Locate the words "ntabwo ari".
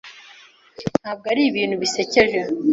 1.01-1.41